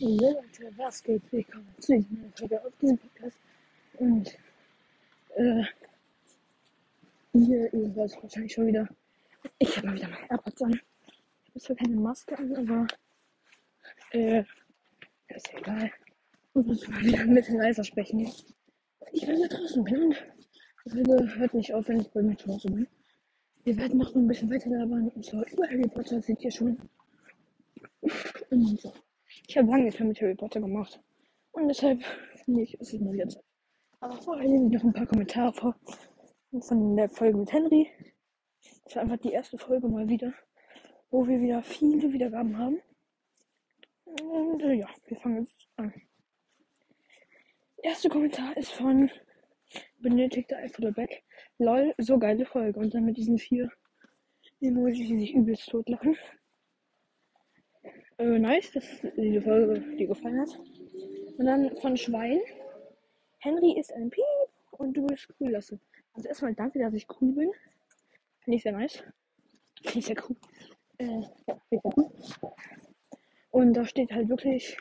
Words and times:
Jo 0.00 0.10
Leute, 0.10 0.70
was 0.76 1.02
geht? 1.02 1.22
Willkommen 1.32 1.74
zu 1.80 1.92
dieser 1.92 2.14
neuen 2.14 2.32
Folge 2.32 2.64
auf 2.64 2.72
diesem 2.80 2.98
Podcast. 2.98 3.36
Und 3.98 4.28
äh, 5.34 5.64
ihr, 7.32 7.74
ihr 7.74 7.94
hört 7.94 8.22
wahrscheinlich 8.22 8.52
schon 8.52 8.68
wieder. 8.68 8.88
Ich 9.58 9.76
habe 9.76 9.88
mal 9.88 9.96
wieder 9.96 10.08
meine 10.08 10.30
AirPods 10.30 10.62
an. 10.62 10.80
Ich 11.42 11.50
habe 11.50 11.60
zwar 11.60 11.76
keine 11.76 11.96
Maske 11.96 12.38
an, 12.38 12.56
aber 12.56 12.86
äh, 14.12 14.44
ist 15.34 15.52
ja 15.52 15.58
egal. 15.58 15.90
Ich 16.54 16.64
muss 16.64 16.86
mal 16.86 17.00
wieder 17.00 17.18
ein 17.18 17.34
bisschen 17.34 17.56
leiser 17.58 17.82
sprechen. 17.82 18.20
Ich 18.20 19.26
bin 19.26 19.36
hier 19.36 19.48
draußen 19.48 19.82
bin 19.82 20.14
und 20.84 20.92
Folge 20.92 21.34
hört 21.38 21.54
nicht 21.54 21.74
auf, 21.74 21.88
wenn 21.88 22.02
ich 22.02 22.08
bei 22.10 22.22
mir 22.22 22.36
zu 22.36 22.52
Hause 22.52 22.68
bin. 22.68 22.86
Wir 23.64 23.76
werden 23.76 23.98
noch 23.98 24.14
ein 24.14 24.28
bisschen 24.28 24.48
weiter 24.48 24.70
labern 24.70 25.08
und 25.08 25.24
zwar 25.24 25.44
über 25.50 25.66
Harry 25.66 25.88
Potter 25.88 26.22
seht 26.22 26.40
ihr 26.44 26.52
schon. 26.52 26.78
Und 28.50 28.80
so. 28.80 28.94
Ich 29.46 29.56
habe 29.56 29.70
lange 29.70 29.84
nicht 29.84 29.98
mehr 29.98 30.08
mit 30.08 30.20
Harry 30.20 30.34
Potter 30.34 30.60
gemacht. 30.60 31.00
Und 31.52 31.68
deshalb 31.68 32.02
finde 32.44 32.62
ich, 32.62 32.74
ist 32.80 32.94
es 32.94 33.00
mal 33.00 33.16
Zeit. 33.16 33.42
Aber 34.00 34.16
vorher 34.16 34.48
lese 34.48 34.66
ich 34.66 34.72
noch 34.72 34.84
ein 34.84 34.92
paar 34.92 35.06
Kommentare 35.06 35.52
vor. 35.52 35.76
Von 36.60 36.96
der 36.96 37.08
Folge 37.08 37.38
mit 37.38 37.52
Henry. 37.52 37.90
Das 38.84 38.96
war 38.96 39.02
einfach 39.02 39.18
die 39.18 39.32
erste 39.32 39.58
Folge 39.58 39.88
mal 39.88 40.08
wieder, 40.08 40.32
wo 41.10 41.26
wir 41.26 41.40
wieder 41.40 41.62
viele 41.62 42.12
Wiedergaben 42.12 42.56
haben. 42.56 42.80
Und 44.04 44.62
äh, 44.62 44.74
ja, 44.74 44.88
wir 45.06 45.16
fangen 45.18 45.40
jetzt 45.40 45.68
an. 45.76 45.92
Erster 47.82 48.08
Kommentar 48.08 48.56
ist 48.56 48.72
von 48.72 49.10
benötigte 49.98 50.56
Alphabet. 50.56 51.10
Lol, 51.58 51.94
so 51.98 52.18
geile 52.18 52.46
Folge. 52.46 52.80
Und 52.80 52.94
dann 52.94 53.04
mit 53.04 53.16
diesen 53.16 53.38
vier 53.38 53.70
Emojis, 54.60 55.08
die 55.08 55.18
sich 55.18 55.34
übelst 55.34 55.68
totlachen. 55.68 56.16
Äh, 58.18 58.38
nice, 58.40 58.72
dass 58.72 58.84
diese 59.16 59.40
Folge 59.40 59.80
dir 59.96 60.08
gefallen 60.08 60.40
hat. 60.40 60.58
Und 61.38 61.46
dann 61.46 61.76
von 61.76 61.96
Schwein. 61.96 62.40
Henry 63.38 63.78
ist 63.78 63.92
ein 63.92 64.10
Piep 64.10 64.24
und 64.72 64.96
du 64.96 65.06
bist 65.06 65.28
cool, 65.38 65.50
Lasse. 65.52 65.78
Also 66.14 66.28
erstmal 66.28 66.54
danke, 66.54 66.80
dass 66.80 66.94
ich 66.94 67.06
cool 67.20 67.32
bin. 67.32 67.52
Finde 68.40 68.56
ich 68.56 68.62
sehr 68.64 68.72
nice. 68.72 69.04
Finde 69.84 69.98
ich 70.00 70.06
sehr 70.06 70.16
cool. 70.28 70.36
Äh, 70.98 71.20
ja, 71.46 71.60
sehr 71.70 71.80
cool. 71.84 72.10
Und 73.50 73.74
da 73.74 73.84
steht 73.84 74.10
halt 74.10 74.28
wirklich, 74.28 74.76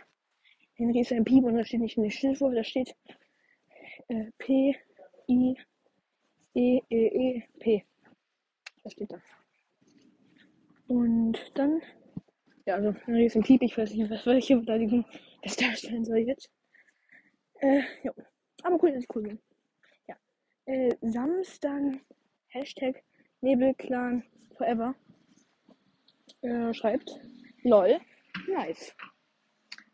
Henry 0.74 1.02
ist 1.02 1.14
ein 1.14 1.24
Piep 1.24 1.44
und 1.44 1.56
da 1.56 1.64
steht 1.64 1.82
nicht 1.82 1.98
eine 2.00 2.10
Schimpfwurf, 2.10 2.56
da 2.56 2.64
steht 2.64 2.96
äh, 4.08 4.32
P, 4.40 4.76
I, 5.30 5.56
E, 6.56 6.82
E, 6.90 7.08
E, 7.08 7.44
P. 7.60 7.86
Das 8.84 8.94
steht 8.94 9.12
da. 9.12 9.22
Und 10.88 11.38
dann 11.54 11.82
ja, 12.68 12.76
also 12.76 12.94
Henry 13.06 13.26
ist 13.26 13.36
ein 13.36 13.44
Piep, 13.44 13.62
ich 13.62 13.78
weiß 13.78 13.94
nicht, 13.94 14.12
was 14.12 14.26
welche 14.26 14.58
Beleidigung 14.58 15.06
das 15.42 15.56
darstellen 15.56 16.04
soll 16.04 16.18
jetzt. 16.18 16.52
Äh, 17.62 17.82
ja. 18.04 18.12
Aber 18.64 18.84
cool, 18.84 18.92
dass 18.92 19.04
ich 19.04 19.16
cool. 19.16 19.40
Ja. 20.08 20.16
Äh, 20.66 20.94
Samstag, 21.02 21.82
Hashtag 22.50 23.04
Nebelclan 23.40 24.24
Forever. 24.58 24.96
Äh, 26.42 26.74
schreibt. 26.74 27.20
LOL. 27.64 28.00
Nice. 28.50 28.94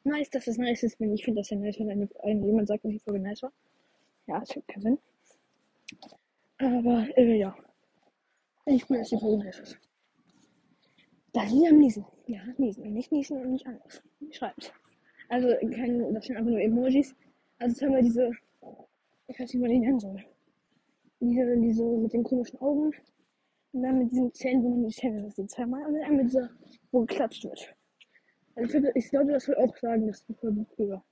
Nice, 0.03 0.29
dass 0.31 0.47
es 0.47 0.57
nice 0.57 0.83
ist, 0.83 0.99
wenn 0.99 1.13
ich 1.13 1.23
finde 1.23 1.41
das 1.41 1.51
ja 1.51 1.57
nice, 1.57 1.79
wenn 1.79 1.91
eine, 1.91 2.09
eine, 2.23 2.45
jemand 2.45 2.67
sagt, 2.67 2.83
dass 2.83 2.91
die 2.91 2.99
Folge 2.99 3.19
nice 3.19 3.43
war. 3.43 3.53
Ja, 4.25 4.39
das 4.39 4.55
hat 4.55 4.67
keinen 4.67 4.81
Sinn. 4.81 4.99
Aber, 6.57 7.07
äh, 7.17 7.37
ja. 7.37 7.55
Ich 8.65 8.89
cool, 8.89 8.97
dass 8.97 9.09
die 9.09 9.19
Folge 9.19 9.43
nice 9.43 9.59
ist. 9.59 9.79
Da 11.33 11.47
sind 11.47 11.67
am 11.67 11.79
Niesen. 11.79 12.05
Ja, 12.27 12.41
niesen. 12.57 12.93
Nicht 12.93 13.11
niesen 13.11 13.37
und 13.41 13.51
nicht 13.51 13.65
anders. 13.65 14.03
Schreibt. 14.31 14.71
Also, 15.29 15.47
kein, 15.71 16.13
das 16.13 16.25
sind 16.25 16.37
einfach 16.37 16.51
nur 16.51 16.61
Emojis. 16.61 17.15
Also, 17.57 17.73
jetzt 17.73 17.81
haben 17.81 17.95
wir 17.95 18.03
diese, 18.03 18.31
ich 19.27 19.39
weiß 19.39 19.39
nicht, 19.39 19.53
wie 19.53 19.57
man 19.57 19.69
die 19.71 19.79
nennen 19.79 19.99
soll. 19.99 20.23
Diese, 21.19 21.57
diese 21.57 21.83
mit 21.83 22.13
den 22.13 22.23
komischen 22.23 22.61
Augen. 22.61 22.93
Und 23.71 23.81
dann 23.81 23.97
mit 23.97 24.11
diesen 24.11 24.31
Zähnen, 24.33 24.63
wo 24.63 24.69
man 24.69 24.87
die 24.87 24.95
Zähne 24.95 25.31
sieht, 25.31 25.49
zweimal. 25.49 25.83
Und 25.87 25.99
dann 25.99 26.15
mit 26.15 26.25
dieser, 26.27 26.51
wo 26.91 27.01
geklatscht 27.01 27.43
wird. 27.45 27.75
Also, 28.55 28.79
ich, 28.93 29.09
glaube, 29.09 29.31
das 29.31 29.47
will 29.47 29.55
auch 29.55 29.75
sagen, 29.77 30.05
die 30.05 30.33
Folge 30.35 30.65
cool 30.77 30.89
war. 30.89 31.05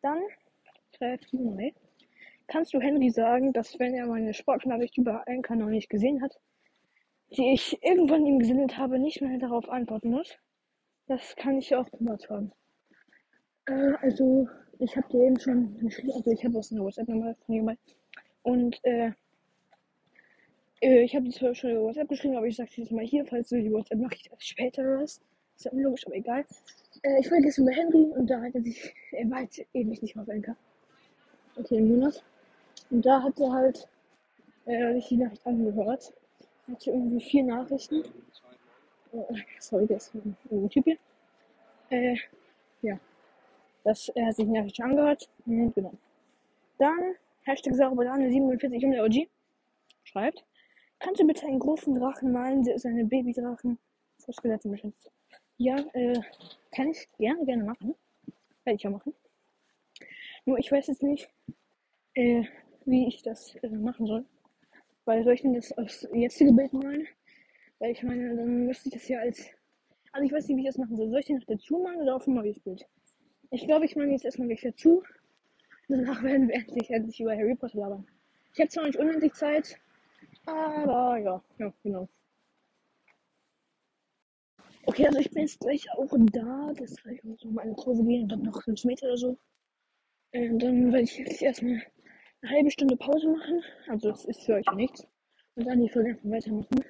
Dann 0.00 0.22
schreibt 0.96 1.30
neu. 1.34 1.70
Kannst 2.46 2.72
du 2.72 2.80
Henry 2.80 3.10
sagen, 3.10 3.52
dass 3.52 3.78
wenn 3.78 3.94
er 3.94 4.06
meine 4.06 4.32
Sprachnachricht 4.32 4.96
über 4.96 5.26
einen 5.28 5.42
Kanal 5.42 5.70
nicht 5.70 5.90
gesehen 5.90 6.22
hat, 6.22 6.40
die 7.30 7.52
ich 7.52 7.82
irgendwann 7.82 8.26
ihm 8.26 8.38
gesendet 8.38 8.78
habe, 8.78 8.98
nicht 8.98 9.20
mehr 9.20 9.38
darauf 9.38 9.68
antworten 9.68 10.10
muss. 10.10 10.36
Das 11.06 11.36
kann 11.36 11.58
ich 11.58 11.74
auch 11.74 11.90
privat 11.90 12.28
haben. 12.30 12.52
Äh, 13.66 13.92
also, 14.00 14.48
ich 14.78 14.96
habe 14.96 15.08
dir 15.08 15.24
eben 15.26 15.38
schon 15.38 15.78
geschrieben, 15.78 16.12
also 16.12 16.30
ich 16.30 16.44
habe 16.44 16.58
aus 16.58 16.72
einer 16.72 16.82
WhatsApp-Nummer 16.82 17.34
von 17.46 17.54
jemandem. 17.54 17.84
Und 18.42 18.80
äh, 18.84 19.12
äh 20.80 21.02
ich 21.02 21.14
habe 21.14 21.28
dir 21.28 21.54
schon 21.54 21.70
über 21.70 21.82
WhatsApp 21.82 22.08
geschrieben, 22.08 22.36
aber 22.36 22.46
ich 22.46 22.56
sage 22.56 22.70
jetzt 22.74 22.92
mal 22.92 23.04
hier, 23.04 23.24
falls 23.26 23.48
du 23.48 23.60
die 23.60 23.72
WhatsApp 23.72 23.98
mache 23.98 24.14
ich 24.14 24.30
erst 24.30 24.48
später 24.48 24.98
hast. 24.98 25.22
Ist 25.56 25.64
ja 25.66 25.72
unlogisch, 25.72 26.06
aber 26.06 26.16
egal. 26.16 26.44
Äh, 27.02 27.20
ich 27.20 27.30
war 27.30 27.40
gestern 27.40 27.66
bei 27.66 27.72
Henry 27.72 28.10
und 28.16 28.28
da 28.28 28.40
hat 28.40 28.54
er 28.54 28.62
sich, 28.62 28.94
er 29.12 29.30
war 29.30 29.42
jetzt 29.42 29.64
ewig 29.72 30.02
nicht 30.02 30.16
auf 30.18 30.28
LK. 30.28 30.56
Okay, 31.56 31.78
im 31.78 31.88
Monat. 31.88 32.22
Und 32.90 33.04
da 33.04 33.22
hat 33.22 33.38
er 33.40 33.52
halt 33.52 33.88
äh, 34.66 34.94
sich 34.94 35.08
die 35.08 35.16
Nachricht 35.16 35.46
angehört 35.46 36.12
hatte 36.70 36.90
irgendwie 36.90 37.20
vier 37.20 37.44
Nachrichten. 37.44 38.02
Sorry, 39.60 39.86
das 39.86 40.08
ist 40.08 40.14
ein 40.50 40.70
Typ 40.70 40.84
hier. 40.84 40.98
Äh, 41.90 42.16
ja. 42.82 42.98
Das, 43.84 44.08
er 44.08 44.26
hat 44.26 44.36
sich 44.36 44.46
Nachricht 44.46 44.80
angehört 44.80 45.28
und 45.46 45.74
genau. 45.74 45.92
Dann, 46.78 47.14
Hashtag 47.44 47.74
Sarobadane47 47.74 48.84
um 48.84 48.90
der 48.90 49.04
OG 49.04 49.28
schreibt, 50.04 50.44
kannst 50.98 51.20
du 51.20 51.26
bitte 51.26 51.46
einen 51.46 51.58
großen 51.58 51.94
Drachen 51.94 52.32
malen, 52.32 52.62
der 52.64 52.74
ist 52.74 52.86
eine 52.86 53.04
Babydrachen 53.04 53.78
Skeletten 54.32 54.70
beschützt. 54.70 55.10
Ja, 55.58 55.76
äh, 55.92 56.20
kann 56.74 56.90
ich 56.90 57.08
gerne, 57.18 57.44
gerne 57.44 57.64
machen. 57.64 57.94
Werde 58.64 58.76
ich 58.76 58.86
auch 58.86 58.92
machen. 58.92 59.14
Nur 60.46 60.58
ich 60.58 60.70
weiß 60.70 60.86
jetzt 60.88 61.02
nicht, 61.02 61.28
äh, 62.14 62.44
wie 62.84 63.06
ich 63.06 63.22
das 63.22 63.54
äh, 63.56 63.68
machen 63.68 64.06
soll. 64.06 64.24
Weil 65.04 65.24
soll 65.24 65.34
ich 65.34 65.42
denn 65.42 65.54
das 65.54 65.76
aufs 65.76 66.06
jetzige 66.12 66.52
Bild 66.52 66.72
malen? 66.72 67.06
Weil 67.78 67.92
ich 67.92 68.02
meine, 68.02 68.34
dann 68.36 68.66
müsste 68.66 68.88
ich 68.88 68.94
das 68.94 69.08
ja 69.08 69.20
als. 69.20 69.50
Also 70.12 70.26
ich 70.26 70.32
weiß 70.32 70.48
nicht, 70.48 70.56
wie 70.56 70.60
ich 70.60 70.68
das 70.68 70.78
machen 70.78 70.96
soll. 70.96 71.10
Soll 71.10 71.20
ich 71.20 71.26
den 71.26 71.36
noch 71.36 71.46
dazu 71.46 71.78
malen 71.78 72.00
oder 72.00 72.16
auf 72.16 72.26
ein 72.26 72.34
neues 72.34 72.60
Bild? 72.60 72.86
Ich 73.50 73.66
glaube, 73.66 73.84
ich 73.84 73.96
male 73.96 74.10
jetzt 74.10 74.24
erstmal 74.24 74.48
welche 74.48 74.70
dazu. 74.70 75.02
Danach 75.88 76.22
werden 76.22 76.48
wir 76.48 76.54
endlich, 76.54 76.90
endlich 76.90 77.20
über 77.20 77.36
Harry 77.36 77.54
Potter 77.54 77.78
labern. 77.78 78.06
Ich 78.54 78.60
habe 78.60 78.68
zwar 78.70 78.86
nicht 78.86 78.98
unendlich 78.98 79.34
Zeit, 79.34 79.76
aber 80.46 81.18
ja, 81.18 81.42
ja, 81.58 81.72
genau. 81.82 82.08
Okay, 84.86 85.06
also 85.06 85.18
ich 85.18 85.30
bin 85.30 85.42
jetzt 85.42 85.60
gleich 85.60 85.86
auch 85.92 86.14
da. 86.32 86.72
Das 86.76 86.96
ich 87.10 87.24
muss 87.24 87.42
noch 87.42 87.52
mal 87.52 87.62
eine 87.62 87.74
Kurve 87.74 88.04
gehen 88.04 88.28
dann 88.28 88.42
noch 88.42 88.62
fünf 88.62 88.84
Meter 88.84 89.06
oder 89.06 89.16
so. 89.16 89.38
Und 90.32 90.58
dann 90.58 90.92
werde 90.92 91.04
ich 91.04 91.18
jetzt 91.18 91.42
erstmal 91.42 91.82
eine 92.44 92.56
halbe 92.56 92.70
Stunde 92.70 92.96
Pause 92.96 93.28
machen. 93.28 93.62
Also 93.88 94.10
das 94.10 94.24
ist 94.24 94.44
für 94.44 94.54
euch 94.54 94.66
nichts. 94.74 95.06
Und 95.56 95.66
dann 95.66 95.80
die 95.80 95.88
Folge 95.88 96.10
einfach 96.10 96.30
weitermachen. 96.30 96.84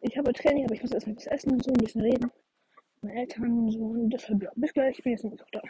Ich 0.00 0.16
habe 0.16 0.32
Training, 0.32 0.64
aber 0.64 0.74
ich 0.74 0.82
muss 0.82 0.92
erstmal 0.92 1.16
was 1.16 1.26
essen 1.26 1.52
und 1.52 1.64
so, 1.64 1.70
ein 1.70 1.78
bisschen 1.78 2.02
reden. 2.02 2.30
Mit 3.00 3.04
meinen 3.04 3.16
Eltern 3.16 3.58
und 3.58 3.70
so. 3.70 3.80
Und 3.80 4.10
deshalb, 4.10 4.42
ja, 4.42 4.50
bis 4.54 4.72
gleich, 4.72 4.98
ich 4.98 5.04
bin 5.04 5.12
jetzt 5.12 5.24
nicht 5.24 5.42
da. 5.52 5.60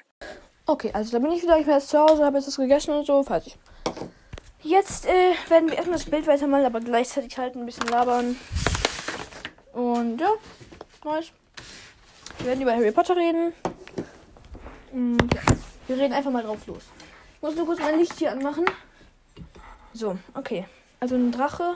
Okay, 0.66 0.91
also 0.93 1.12
da 1.12 1.19
bin 1.21 1.32
ich 1.32 1.43
wieder. 1.43 1.59
Ich 1.59 1.65
bin 1.65 1.75
jetzt 1.75 1.88
zu 1.88 1.99
Hause, 1.99 2.25
habe 2.25 2.37
jetzt 2.37 2.49
das 2.49 2.56
gegessen 2.56 2.93
und 2.93 3.06
so, 3.06 3.22
fertig. 3.22 3.56
Jetzt 4.62 5.07
äh, 5.07 5.34
werden 5.48 5.69
wir 5.69 5.77
erstmal 5.77 5.98
das 5.98 6.10
Bild 6.10 6.27
weitermalen, 6.27 6.66
aber 6.66 6.80
gleichzeitig 6.80 7.39
halt 7.39 7.54
ein 7.54 7.65
bisschen 7.65 7.89
labern. 7.89 8.36
Und 9.72 10.21
ja, 10.21 10.30
nice. 11.04 11.33
Wir 12.39 12.47
werden 12.47 12.62
über 12.62 12.74
Harry 12.74 12.91
Potter 12.91 13.16
reden. 13.16 13.53
Und 14.92 15.34
ja, 15.34 15.41
wir 15.86 15.97
reden 15.97 16.15
einfach 16.15 16.33
mal 16.33 16.42
drauf 16.42 16.66
los. 16.66 16.84
Ich 17.36 17.42
muss 17.42 17.54
nur 17.54 17.66
kurz 17.66 17.78
mein 17.78 17.98
Licht 17.98 18.15
hier 18.15 18.33
anmachen. 18.33 18.65
So, 19.97 20.19
okay. 20.34 20.66
Also 21.01 21.15
ein 21.15 21.33
Drache, 21.33 21.75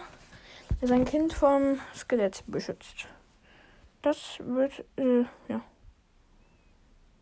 der 0.82 0.88
sein 0.88 1.06
Kind 1.06 1.32
vom 1.32 1.80
Skelett 1.94 2.44
beschützt. 2.46 3.06
Das 4.02 4.38
wird, 4.40 4.84
äh, 4.96 5.24
ja. 5.48 5.62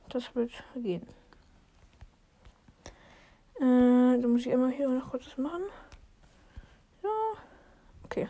Das 0.09 0.35
wird 0.35 0.50
gehen. 0.75 1.06
Äh, 3.61 4.21
da 4.21 4.27
muss 4.27 4.41
ich 4.41 4.49
immer 4.49 4.71
hier 4.71 4.89
noch 4.89 5.09
kurz 5.09 5.25
was 5.27 5.39
machen. 5.39 5.62
Ja. 7.05 7.11
Okay. 8.03 8.29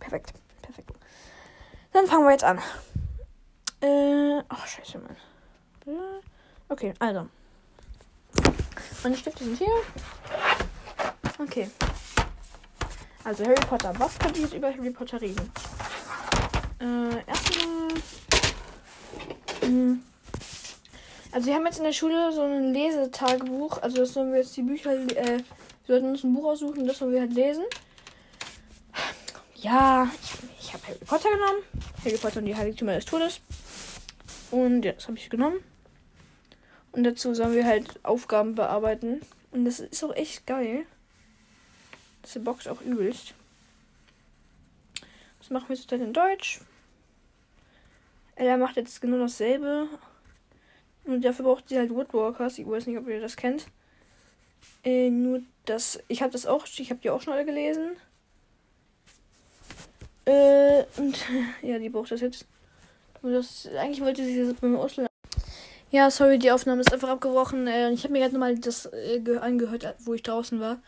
Perfekt. 0.00 0.32
Perfekt. 0.62 0.90
Dann 1.92 2.08
fangen 2.08 2.24
wir 2.24 2.32
jetzt 2.32 2.42
an. 2.42 2.58
Äh, 3.82 4.42
ach, 4.48 4.66
scheiße, 4.66 4.98
Mann. 4.98 5.16
Okay, 6.68 6.92
also. 6.98 7.28
Meine 9.04 9.16
Stifte 9.16 9.44
sind 9.44 9.58
hier. 9.58 9.68
Okay. 11.38 11.70
Also 13.24 13.44
Harry 13.44 13.54
Potter. 13.66 13.92
Was 13.98 14.18
könnt 14.18 14.36
ihr 14.36 14.44
jetzt 14.44 14.54
über 14.54 14.68
Harry 14.68 14.90
Potter 14.90 15.20
reden? 15.20 15.50
Äh, 16.80 17.28
erstmal. 17.28 17.88
Hm, 19.60 20.02
Also 21.32 21.46
wir 21.46 21.54
haben 21.54 21.66
jetzt 21.66 21.78
in 21.78 21.84
der 21.84 21.92
Schule 21.92 22.32
so 22.32 22.42
ein 22.42 22.72
Lesetagebuch. 22.72 23.82
Also 23.82 23.98
das 23.98 24.14
sollen 24.14 24.32
wir 24.32 24.40
jetzt 24.40 24.56
die 24.56 24.62
Bücher, 24.62 24.92
äh, 24.94 25.38
wir 25.38 25.44
sollten 25.86 26.08
uns 26.08 26.24
ein 26.24 26.32
Buch 26.34 26.46
aussuchen, 26.46 26.86
das 26.86 26.98
sollen 26.98 27.12
wir 27.12 27.20
halt 27.20 27.34
lesen. 27.34 27.64
Ja, 29.56 30.10
ich, 30.22 30.32
ich 30.60 30.72
habe 30.72 30.86
Harry 30.86 31.04
Potter 31.06 31.28
genommen. 31.30 31.62
Harry 32.04 32.16
Potter 32.16 32.38
und 32.38 32.46
die 32.46 32.56
Heiligtümer 32.56 32.94
des 32.94 33.04
Todes. 33.04 33.40
Und 34.50 34.82
ja, 34.84 34.92
das 34.92 35.06
habe 35.06 35.18
ich 35.18 35.28
genommen. 35.28 35.58
Und 36.92 37.04
dazu 37.04 37.34
sollen 37.34 37.54
wir 37.54 37.66
halt 37.66 38.00
Aufgaben 38.02 38.54
bearbeiten. 38.54 39.20
Und 39.52 39.66
das 39.66 39.78
ist 39.78 40.02
auch 40.02 40.14
echt 40.16 40.46
geil. 40.46 40.86
Das 42.22 42.38
bockt 42.42 42.68
auch 42.68 42.80
übelst. 42.82 43.34
Das 45.38 45.50
machen 45.50 45.68
wir 45.68 45.76
zurzeit 45.76 46.00
in 46.00 46.12
Deutsch. 46.12 46.60
Ella 48.36 48.56
macht 48.56 48.76
jetzt 48.76 49.00
genau 49.00 49.18
dasselbe. 49.18 49.88
Und 51.04 51.24
dafür 51.24 51.44
braucht 51.44 51.68
sie 51.68 51.78
halt 51.78 51.90
Woodwalkers. 51.90 52.58
Ich 52.58 52.66
weiß 52.68 52.86
nicht, 52.86 52.98
ob 52.98 53.08
ihr 53.08 53.20
das 53.20 53.36
kennt. 53.36 53.66
Äh, 54.84 55.10
nur 55.10 55.42
das. 55.64 56.00
Ich 56.08 56.22
habe 56.22 56.32
das 56.32 56.46
auch. 56.46 56.66
Ich 56.66 56.90
habe 56.90 57.00
die 57.00 57.10
auch 57.10 57.20
schon 57.20 57.32
alle 57.32 57.44
gelesen. 57.44 57.96
Äh, 60.24 60.84
und 60.96 61.18
ja, 61.62 61.78
die 61.78 61.88
braucht 61.88 62.10
das 62.10 62.20
jetzt. 62.20 62.46
Und 63.22 63.32
das, 63.32 63.68
eigentlich 63.78 64.00
wollte 64.00 64.24
sie 64.24 64.44
das 64.44 64.54
beim 64.54 64.76
Ausland. 64.76 65.08
Ja, 65.90 66.10
sorry, 66.10 66.38
die 66.38 66.52
Aufnahme 66.52 66.82
ist 66.82 66.92
einfach 66.92 67.08
abgebrochen. 67.08 67.66
Äh, 67.66 67.90
ich 67.90 68.04
habe 68.04 68.12
mir 68.12 68.20
gerade 68.20 68.34
nochmal 68.34 68.58
das 68.58 68.86
äh, 68.86 69.20
angehört, 69.40 69.96
wo 70.00 70.14
ich 70.14 70.22
draußen 70.22 70.60
war. 70.60 70.80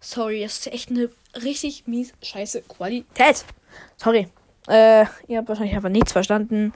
Sorry, 0.00 0.42
das 0.42 0.58
ist 0.58 0.72
echt 0.72 0.90
eine 0.90 1.10
richtig 1.42 1.86
mies 1.86 2.12
scheiße 2.22 2.62
Qualität. 2.62 3.44
Sorry. 3.96 4.28
Äh, 4.68 5.06
ihr 5.28 5.38
habt 5.38 5.48
wahrscheinlich 5.48 5.76
einfach 5.76 5.88
nichts 5.88 6.12
verstanden. 6.12 6.72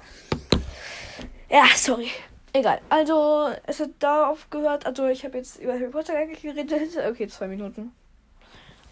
Ja, 1.51 1.65
sorry. 1.75 2.09
Egal. 2.53 2.81
Also, 2.89 3.51
es 3.67 3.81
hat 3.81 3.91
da 3.99 4.29
aufgehört. 4.29 4.87
Also, 4.87 5.07
ich 5.07 5.25
habe 5.25 5.39
jetzt 5.39 5.61
über 5.61 5.73
Harry 5.73 5.89
Potter 5.89 6.17
eigentlich 6.17 6.43
geredet. 6.43 6.97
Okay, 7.11 7.29
zwei 7.29 7.47
Minuten. 7.47 7.93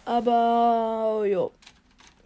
Aber, 0.05 1.25
jo. 1.25 1.51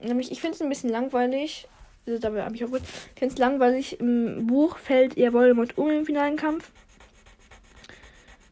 Nämlich, 0.01 0.31
ich 0.31 0.41
finde 0.41 0.55
es 0.55 0.61
ein 0.61 0.69
bisschen 0.69 0.89
langweilig. 0.89 1.67
Also, 2.05 2.19
dabei 2.19 2.43
habe 2.43 2.55
ich 2.55 2.63
auch 2.65 2.69
gut. 2.69 2.81
Ich 2.81 3.19
finde 3.19 3.33
es 3.33 3.39
langweilig. 3.39 3.99
Im 3.99 4.47
Buch 4.47 4.77
fällt 4.77 5.17
ihr 5.17 5.33
Voldemort 5.33 5.77
um 5.77 5.89
im 5.89 6.05
finalen 6.05 6.37
Kampf. 6.37 6.71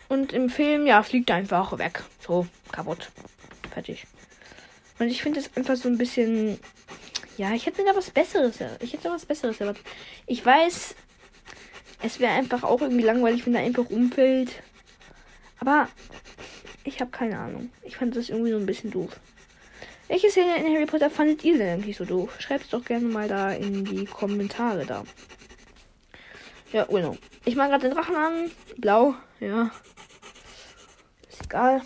Und 0.09 0.33
im 0.33 0.50
Film, 0.50 0.88
ja, 0.88 1.03
fliegt 1.03 1.30
er 1.30 1.38
einfach 1.38 1.77
weg. 1.77 2.03
So, 2.19 2.48
kaputt. 2.71 3.12
Fertig. 3.72 4.06
Und 5.00 5.08
ich 5.08 5.22
finde 5.22 5.40
es 5.40 5.56
einfach 5.56 5.76
so 5.76 5.90
ein 5.90 5.98
bisschen. 5.98 6.60
Ja, 7.38 7.54
ich 7.54 7.66
hätte 7.66 7.84
da 7.84 7.96
was 7.96 8.12
Besseres. 8.12 8.60
Ich 8.82 8.94
hätte 8.94 9.04
da 9.04 9.14
was 9.14 9.26
Besseres 9.26 9.60
erwartet. 9.60 9.86
Ich 10.28 10.46
weiß, 10.46 10.96
es 12.04 12.20
wäre 12.20 12.34
einfach 12.34 12.64
auch 12.64 12.82
irgendwie 12.82 13.04
langweilig, 13.04 13.46
wenn 13.46 13.56
er 13.56 13.64
einfach 13.64 13.90
umfällt. 13.90 14.62
Aber 15.60 15.88
ich 16.84 17.00
habe 17.00 17.12
keine 17.12 17.40
Ahnung. 17.40 17.72
Ich 17.84 17.98
fand 17.98 18.16
das 18.16 18.30
irgendwie 18.30 18.52
so 18.52 18.58
ein 18.58 18.66
bisschen 18.66 18.92
doof. 18.92 19.20
Welche 20.08 20.30
Szene 20.30 20.58
in 20.58 20.74
Harry 20.74 20.86
Potter 20.86 21.10
fandet 21.10 21.44
ihr 21.44 21.58
denn 21.58 21.76
eigentlich 21.76 21.98
so 21.98 22.06
doof? 22.06 22.36
Schreibt 22.40 22.66
es 22.66 22.70
doch 22.70 22.84
gerne 22.84 23.06
mal 23.06 23.28
da 23.28 23.52
in 23.52 23.86
die 23.86 24.06
Kommentare 24.06 24.86
da. 24.86 25.04
Ja, 26.74 26.84
genau. 26.86 27.18
Ich 27.46 27.56
mache 27.56 27.70
gerade 27.70 27.88
den 27.88 27.96
Drachen 27.96 28.16
an. 28.16 28.52
Blau, 28.78 29.16
ja. 29.40 29.72
Ist 31.30 31.46
egal. 31.46 31.82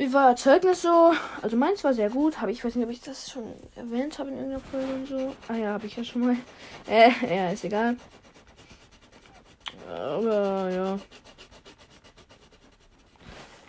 Wie 0.00 0.12
war 0.14 0.34
Zeugnis 0.34 0.82
so? 0.82 1.12
Also 1.42 1.56
meins 1.56 1.84
war 1.84 1.92
sehr 1.92 2.08
gut. 2.08 2.40
Habe 2.40 2.52
ich 2.52 2.64
weiß 2.64 2.74
nicht, 2.74 2.84
ob 2.86 2.90
ich 2.90 3.02
das 3.02 3.30
schon 3.30 3.52
erwähnt 3.76 4.18
habe 4.18 4.30
in 4.30 4.36
irgendeiner 4.36 4.60
Folge 4.60 4.92
und 4.94 5.06
so. 5.06 5.36
Ah 5.46 5.54
ja, 5.54 5.72
habe 5.74 5.86
ich 5.86 5.96
ja 5.96 6.04
schon 6.04 6.22
mal. 6.22 6.36
Äh, 6.88 7.10
ja, 7.28 7.50
ist 7.50 7.64
egal. 7.64 7.96
Aber 9.88 10.70
ja. 10.70 10.98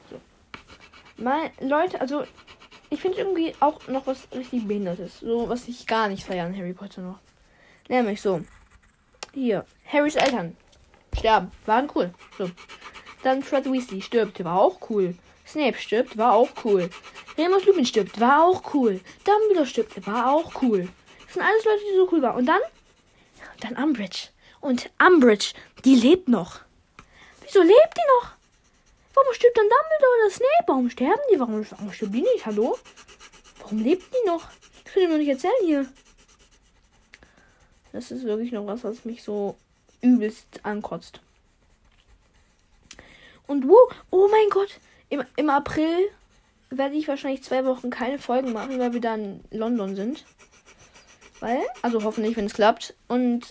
So. 0.09 0.21
Mein, 1.17 1.51
Leute, 1.59 1.99
also 1.99 2.23
ich 2.89 3.01
finde 3.01 3.17
irgendwie 3.17 3.53
auch 3.59 3.87
noch 3.87 4.07
was 4.07 4.27
richtig 4.33 4.67
Behindertes. 4.67 5.19
So, 5.19 5.49
was 5.49 5.67
ich 5.67 5.85
gar 5.85 6.07
nicht 6.07 6.23
feiere 6.23 6.45
an 6.45 6.57
Harry 6.57 6.73
Potter 6.73 7.01
noch. 7.01 7.19
Nämlich 7.89 8.21
so. 8.21 8.41
Hier. 9.33 9.65
Harrys 9.85 10.15
Eltern 10.15 10.55
sterben. 11.17 11.51
Waren 11.65 11.89
cool. 11.93 12.13
So. 12.37 12.49
Dann 13.23 13.43
Fred 13.43 13.71
Weasley 13.71 14.01
stirbt. 14.01 14.43
War 14.43 14.59
auch 14.59 14.89
cool. 14.89 15.15
Snape 15.47 15.77
stirbt, 15.77 16.17
war 16.17 16.33
auch 16.33 16.49
cool. 16.63 16.89
Remus 17.37 17.65
Lupin 17.65 17.85
stirbt, 17.85 18.19
war 18.19 18.43
auch 18.43 18.73
cool. 18.73 19.01
Dumbledore 19.25 19.65
stirbt, 19.65 20.07
war 20.07 20.31
auch 20.31 20.61
cool. 20.61 20.87
Das 21.25 21.33
sind 21.33 21.43
alles 21.43 21.65
Leute, 21.65 21.81
die 21.91 21.97
so 21.97 22.09
cool 22.11 22.21
waren. 22.21 22.37
Und 22.37 22.45
dann? 22.45 22.61
Dann 23.59 23.75
Umbridge. 23.75 24.29
Und 24.59 24.89
Umbridge, 25.05 25.53
die 25.83 25.95
lebt 25.95 26.29
noch. 26.29 26.61
Wieso 27.41 27.61
lebt 27.61 27.97
die 27.97 28.21
noch? 28.21 28.31
Warum 29.13 29.33
stirbt 29.33 29.57
dann 29.57 29.65
Dumbledore 29.65 30.17
oder 30.21 30.31
Snape? 30.31 30.67
Warum 30.67 30.89
sterben 30.89 31.21
die? 31.33 31.39
Warum, 31.39 31.65
warum 31.69 31.91
stirbt 31.91 32.15
die 32.15 32.21
nicht? 32.21 32.45
Hallo? 32.45 32.77
Warum 33.59 33.79
lebt 33.79 34.13
die 34.13 34.27
noch? 34.27 34.47
Das 34.83 34.93
könnt 34.93 35.05
ihr 35.05 35.09
mir 35.09 35.17
nicht 35.17 35.29
erzählen 35.29 35.53
hier. 35.65 35.85
Das 37.91 38.11
ist 38.11 38.23
wirklich 38.23 38.51
noch 38.51 38.67
was, 38.67 38.83
was 38.83 39.03
mich 39.03 39.21
so 39.21 39.57
übelst 40.01 40.47
ankotzt. 40.63 41.19
Und 43.51 43.67
wo? 43.67 43.77
Oh 44.11 44.29
mein 44.31 44.49
Gott 44.49 44.79
im, 45.11 45.23
im 45.35 45.49
April 45.49 46.09
werde 46.69 46.95
ich 46.95 47.07
wahrscheinlich 47.09 47.43
zwei 47.43 47.65
Wochen 47.65 47.89
keine 47.89 48.17
Folgen 48.17 48.53
machen, 48.53 48.79
weil 48.79 48.93
wir 48.93 49.01
dann 49.01 49.41
in 49.51 49.59
London 49.59 49.95
sind. 49.95 50.23
Weil, 51.41 51.59
also 51.81 52.01
hoffentlich, 52.03 52.37
wenn 52.37 52.45
es 52.45 52.53
klappt. 52.53 52.95
Und 53.09 53.47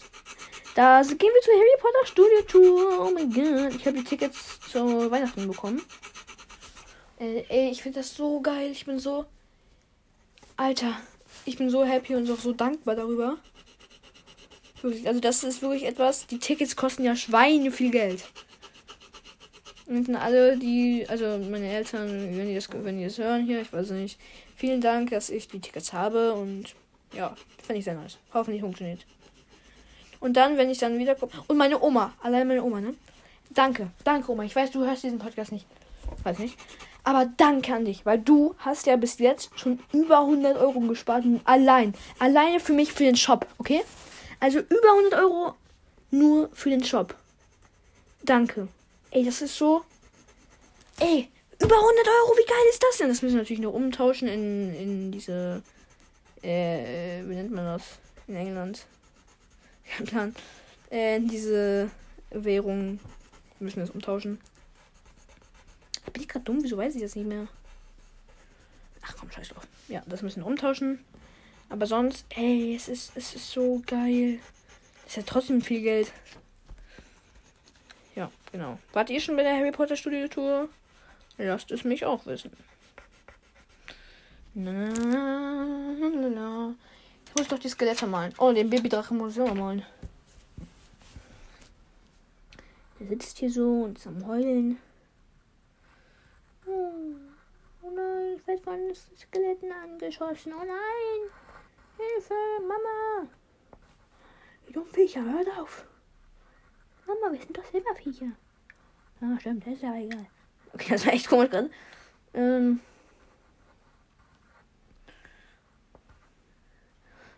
da 0.75 1.03
gehen 1.03 1.19
wir 1.19 1.43
zur 1.43 1.55
Harry 1.55 1.81
Potter 1.81 2.07
Studio 2.07 2.43
Tour. 2.49 3.07
Oh 3.07 3.11
mein 3.13 3.31
Gott. 3.31 3.75
Ich 3.75 3.87
habe 3.87 3.99
die 3.99 4.05
Tickets 4.05 4.59
zu 4.73 5.11
Weihnachten 5.11 5.47
bekommen. 5.47 5.83
Äh, 7.19 7.45
ey, 7.51 7.71
ich 7.71 7.83
finde 7.83 7.99
das 7.99 8.17
so 8.17 8.41
geil. 8.41 8.71
Ich 8.71 8.87
bin 8.87 8.99
so. 8.99 9.27
Alter. 10.57 10.97
Ich 11.45 11.59
bin 11.59 11.69
so 11.69 11.85
happy 11.85 12.15
und 12.15 12.31
auch 12.31 12.39
so 12.39 12.53
dankbar 12.53 12.97
darüber. 12.97 13.37
Wirklich, 14.81 15.07
also 15.07 15.21
das 15.21 15.45
ist 15.45 15.61
wirklich 15.61 15.85
etwas. 15.85 16.27
Die 16.27 16.39
Tickets 16.39 16.75
kosten 16.75 17.05
ja 17.05 17.17
Schweine 17.17 17.71
viel 17.71 17.91
Geld. 17.91 18.25
Und 19.91 20.15
alle, 20.15 20.57
die, 20.57 21.05
also 21.09 21.39
meine 21.51 21.69
Eltern, 21.69 22.09
wenn 22.37 22.47
die 22.47 22.55
das, 22.55 22.69
wenn 22.73 22.99
die 22.99 23.05
das 23.05 23.19
hören 23.19 23.45
hier, 23.45 23.63
ich 23.63 23.73
weiß 23.73 23.91
nicht. 23.91 24.21
Vielen 24.55 24.81
Dank, 24.81 25.11
dass 25.11 25.31
ich 25.31 25.49
die 25.49 25.59
Tickets 25.59 25.93
habe 25.93 26.33
und 26.33 26.77
ja, 27.13 27.35
finde 27.61 27.81
ich 27.81 27.85
sehr 27.85 27.95
nice. 27.95 28.17
Hoffentlich 28.33 28.63
funktioniert. 28.63 29.05
Und 30.21 30.37
dann, 30.37 30.57
wenn 30.57 30.71
ich 30.71 30.79
dann 30.79 30.97
wiederkomme. 30.97 31.33
Und 31.49 31.57
meine 31.57 31.83
Oma, 31.83 32.13
allein 32.23 32.47
meine 32.47 32.63
Oma, 32.63 32.81
ne? 32.81 32.95
Danke, 33.51 33.91
danke 34.05 34.31
Oma. 34.31 34.45
Ich 34.45 34.55
weiß, 34.55 34.71
du 34.71 34.85
hörst 34.85 35.03
diesen 35.03 35.19
Podcast 35.19 35.51
nicht. 35.51 35.67
Weiß 36.23 36.39
nicht. 36.39 36.57
Aber 37.03 37.29
danke 37.37 37.75
an 37.75 37.85
dich, 37.85 38.07
weil 38.07 38.21
du 38.21 38.55
hast 38.59 38.87
ja 38.87 38.95
bis 38.95 39.19
jetzt 39.19 39.51
schon 39.59 39.81
über 39.93 40.21
100 40.21 40.57
Euro 40.57 40.79
gespart. 40.81 41.25
Allein. 41.43 41.95
Alleine 42.21 42.61
für 42.61 42.75
mich, 42.75 42.93
für 42.93 43.03
den 43.03 43.17
Shop, 43.17 43.45
okay? 43.59 43.83
Also 44.39 44.61
über 44.61 44.93
100 44.99 45.15
Euro 45.21 45.55
nur 46.13 46.49
für 46.53 46.71
den 46.71 46.85
Shop. 46.85 47.17
Danke. 48.23 48.69
Ey, 49.11 49.25
das 49.25 49.43
ist 49.43 49.57
so. 49.57 49.85
Ey, 51.01 51.29
über 51.61 51.77
100 51.77 52.07
Euro, 52.07 52.37
wie 52.37 52.47
geil 52.47 52.67
ist 52.71 52.83
das 52.83 52.99
denn? 52.99 53.09
Das 53.09 53.23
müssen 53.23 53.35
wir 53.35 53.43
natürlich 53.43 53.63
noch 53.63 53.73
umtauschen 53.73 54.29
in, 54.29 54.75
in 54.75 55.13
diese. 55.13 55.63
Äh, 56.43 57.23
wie 57.25 57.35
nennt 57.35 57.51
man 57.51 57.65
das? 57.65 57.99
In 58.29 58.37
England. 58.37 58.87
Kein 59.85 60.07
Plan. 60.07 60.35
Äh, 60.91 61.21
diese 61.21 61.91
Währung. 62.31 63.01
Wir 63.59 63.65
müssen 63.65 63.81
das 63.81 63.91
umtauschen. 63.91 64.41
Bin 66.13 66.23
ich 66.23 66.29
gerade 66.29 66.45
dumm? 66.45 66.63
Wieso 66.63 66.77
weiß 66.77 66.95
ich 66.95 67.03
das 67.03 67.17
nicht 67.17 67.27
mehr? 67.27 67.47
Ach 69.03 69.15
komm, 69.19 69.31
scheiß 69.31 69.49
drauf. 69.49 69.67
Ja, 69.89 70.03
das 70.07 70.23
müssen 70.23 70.43
wir 70.43 70.47
umtauschen. 70.47 71.05
Aber 71.69 71.87
sonst, 71.87 72.27
ey, 72.37 72.75
es 72.75 72.89
ist, 72.89 73.13
es 73.17 73.35
ist 73.35 73.51
so 73.51 73.83
geil. 73.87 74.39
Das 75.05 75.13
ist 75.13 75.17
ja 75.17 75.23
trotzdem 75.25 75.63
viel 75.63 75.83
Geld. 75.83 76.13
Ja, 78.15 78.31
genau. 78.53 78.79
Wart 78.93 79.11
ihr 79.11 79.21
schon 79.21 79.37
bei 79.37 79.43
der 79.43 79.57
Harry 79.57 79.71
Potter 79.71 79.97
Studio 79.97 80.29
Tour? 80.29 80.69
Lasst 81.39 81.71
es 81.71 81.85
mich 81.85 82.05
auch 82.05 82.27
wissen. 82.27 82.51
Na, 84.55 84.73
na, 84.73 86.29
na. 86.29 86.75
Ich 87.27 87.35
muss 87.37 87.49
doch 87.49 87.59
die 87.59 87.69
Skelette 87.69 88.07
malen. 88.07 88.35
Oh, 88.39 88.53
den 88.53 88.69
Babydrachen 88.69 89.17
muss 89.17 89.37
ich 89.37 89.43
auch 89.43 89.55
malen. 89.55 89.85
Der 92.99 93.09
sitzt 93.09 93.39
hier 93.39 93.51
so 93.51 93.85
und 93.85 93.97
ist 93.97 94.07
am 94.07 94.27
Heulen. 94.27 94.79
Oh, 96.67 96.91
oh 97.83 97.91
nein, 97.91 98.37
ich 98.37 98.47
werde 98.47 98.63
von 98.63 98.95
Skeletten 99.17 99.73
angeschossen. 99.73 100.53
Oh 100.53 100.65
nein. 100.65 101.31
Hilfe, 101.97 102.35
Mama. 102.61 103.29
Die 104.69 104.73
dummen 104.73 104.93
Viecher, 104.93 105.23
hört 105.25 105.49
auf. 105.59 105.85
Mama, 107.11 107.33
wir 107.33 107.41
sind 107.41 107.57
doch 107.57 107.65
Silberviecher. 107.65 108.33
Ah, 109.21 109.39
stimmt, 109.41 109.67
das 109.67 109.75
ist 109.75 109.85
aber 109.85 109.97
egal. 109.97 110.27
Okay, 110.73 110.91
das 110.91 111.05
war 111.05 111.13
echt 111.13 111.29
komisch 111.29 111.51
gerade. 111.51 111.71
Ähm. 112.35 112.81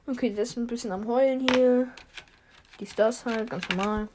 Okay, 0.07 0.35
das 0.35 0.50
ist 0.50 0.57
ein 0.59 0.67
bisschen 0.67 0.93
am 0.93 1.07
Heulen 1.07 1.41
hier. 1.49 1.88
Dies, 2.79 2.95
das 2.95 3.25
halt, 3.25 3.49
ganz 3.49 3.69
normal. 3.71 4.09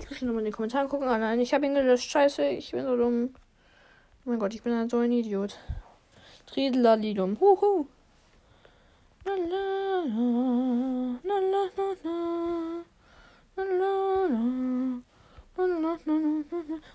Ich 0.00 0.10
muss 0.10 0.22
nochmal 0.22 0.40
in 0.40 0.44
die 0.46 0.50
Kommentare 0.52 0.88
gucken. 0.88 1.08
Ah 1.08 1.18
nein, 1.18 1.40
ich 1.40 1.52
habe 1.52 1.66
ihn 1.66 1.74
gelöscht. 1.74 2.10
Scheiße, 2.10 2.46
ich 2.46 2.70
bin 2.70 2.84
so 2.84 2.96
dumm. 2.96 3.34
Oh 4.24 4.30
mein 4.30 4.38
Gott, 4.38 4.54
ich 4.54 4.62
bin 4.62 4.76
halt 4.76 4.90
so 4.90 4.98
ein 4.98 5.12
Idiot. 5.12 5.58
Tridelalidum. 6.46 7.40
Huhu. 7.40 7.86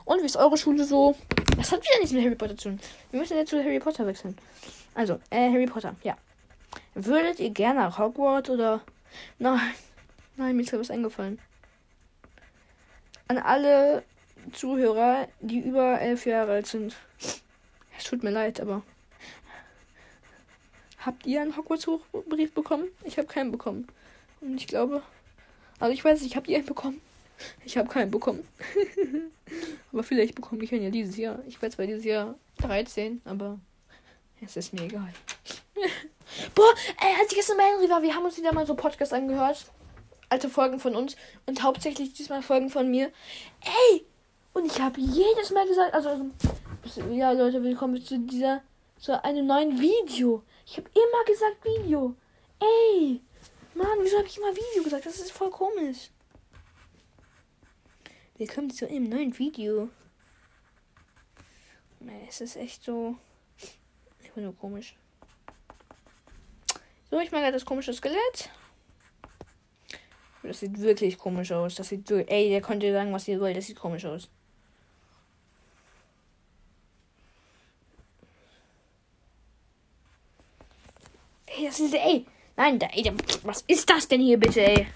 Und 0.05 0.21
wie 0.21 0.25
ist 0.25 0.37
eure 0.37 0.57
Schule 0.57 0.83
so? 0.83 1.15
Das 1.57 1.71
hat 1.71 1.81
wieder 1.83 1.99
nichts 1.99 2.13
mit 2.13 2.23
Harry 2.23 2.35
Potter 2.35 2.57
zu 2.57 2.69
tun. 2.69 2.79
Wir 3.11 3.19
müssen 3.19 3.37
jetzt 3.37 3.49
zu 3.49 3.63
Harry 3.63 3.79
Potter 3.79 4.05
wechseln. 4.05 4.37
Also, 4.95 5.19
äh, 5.29 5.51
Harry 5.51 5.65
Potter, 5.65 5.95
ja. 6.03 6.17
Würdet 6.95 7.39
ihr 7.39 7.49
gerne 7.49 7.79
nach 7.81 7.97
Hogwarts 7.97 8.49
oder. 8.49 8.81
Nein. 9.39 9.73
Nein, 10.35 10.55
mir 10.55 10.63
ist 10.63 10.69
gerade 10.69 10.81
was 10.81 10.91
eingefallen. 10.91 11.39
An 13.27 13.37
alle 13.37 14.03
Zuhörer, 14.51 15.27
die 15.39 15.59
über 15.59 15.99
elf 15.99 16.25
Jahre 16.25 16.53
alt 16.53 16.67
sind. 16.67 16.95
Es 17.97 18.03
tut 18.05 18.23
mir 18.23 18.31
leid, 18.31 18.59
aber. 18.59 18.83
Habt 21.05 21.25
ihr 21.25 21.41
einen 21.41 21.57
Hogwarts-Brief 21.57 22.53
bekommen? 22.53 22.88
Ich 23.03 23.17
habe 23.17 23.27
keinen 23.27 23.51
bekommen. 23.51 23.88
Und 24.41 24.55
ich 24.55 24.67
glaube. 24.67 25.01
Also 25.79 25.93
ich 25.93 26.03
weiß 26.03 26.22
nicht, 26.22 26.36
habt 26.36 26.48
ihr 26.48 26.57
einen 26.57 26.65
bekommen? 26.65 27.01
Ich 27.65 27.77
habe 27.77 27.89
keinen 27.89 28.12
bekommen. 28.12 28.48
aber 29.91 30.03
vielleicht 30.03 30.36
bekomme 30.36 30.63
ich 30.63 30.72
einen 30.72 30.83
ja 30.83 30.89
dieses 30.89 31.17
Jahr. 31.17 31.39
Ich 31.48 31.62
werde 31.62 31.75
zwar 31.75 31.86
dieses 31.86 32.05
Jahr 32.05 32.36
13, 32.60 33.22
aber 33.25 33.60
es 34.41 34.55
ist 34.55 34.74
mir 34.74 34.83
egal. 34.83 35.12
Boah, 36.55 36.74
ey, 37.01 37.15
als 37.19 37.31
ich 37.31 37.38
gestern 37.38 37.57
bei 37.57 37.63
Henry 37.63 37.89
war, 37.89 38.01
wir 38.01 38.15
haben 38.15 38.24
uns 38.24 38.38
wieder 38.38 38.53
mal 38.53 38.65
so 38.65 38.75
Podcast 38.75 39.13
angehört. 39.13 39.65
Alte 40.29 40.50
Folgen 40.50 40.79
von 40.79 40.95
uns 40.95 41.15
und 41.45 41.62
hauptsächlich 41.63 42.13
diesmal 42.13 42.41
Folgen 42.41 42.69
von 42.69 42.89
mir. 42.89 43.12
Ey! 43.62 44.05
Und 44.53 44.65
ich 44.65 44.79
habe 44.79 45.00
jedes 45.00 45.51
Mal 45.51 45.67
gesagt, 45.67 45.93
also, 45.93 46.10
also, 46.10 47.01
ja 47.12 47.31
Leute, 47.31 47.62
willkommen 47.63 48.03
zu 48.03 48.19
dieser, 48.19 48.62
zu 49.03 49.22
einem 49.22 49.48
neuen 49.48 49.81
Video. 49.81 50.43
Ich 50.65 50.77
habe 50.77 50.89
immer 50.93 51.25
gesagt 51.25 51.65
Video. 51.65 52.15
Ey! 52.62 53.19
Mann, 53.74 53.98
wieso 54.01 54.17
habe 54.17 54.27
ich 54.27 54.38
immer 54.38 54.55
Video 54.55 54.81
gesagt? 54.81 55.05
Das 55.05 55.19
ist 55.19 55.33
voll 55.33 55.50
komisch. 55.50 56.10
Willkommen 58.38 58.69
zu 58.69 58.88
einem 58.88 59.10
neuen 59.10 59.38
Video. 59.38 59.89
Es 62.29 62.39
ist 62.39 62.55
echt 62.55 62.81
so. 62.81 63.17
Ich 64.22 64.31
bin 64.31 64.45
nur 64.45 64.55
komisch. 64.55 64.95
So, 67.12 67.19
ich 67.19 67.31
mag 67.33 67.51
das 67.51 67.65
komische 67.65 67.93
Skelett. 67.93 68.50
Das 70.43 70.62
sieht 70.62 70.79
wirklich 70.79 71.17
komisch 71.17 71.51
aus. 71.51 71.75
Das 71.75 71.89
sieht. 71.89 72.10
Ey, 72.10 72.50
der 72.50 72.62
konnte 72.62 72.93
sagen, 72.93 73.12
was 73.12 73.27
ihr 73.27 73.41
wollt. 73.41 73.57
Das 73.57 73.65
sieht 73.65 73.77
komisch 73.77 74.05
aus. 74.05 74.29
Das 81.63 81.79
ist. 81.79 81.93
Ey! 81.93 82.25
Nein, 82.58 82.77
da, 82.77 82.88
ey, 82.88 83.12
was 83.43 83.63
ist 83.67 83.89
das 83.89 84.08
denn 84.08 84.22
hier 84.22 84.38
bitte, 84.38 84.62
ey? 84.62 84.88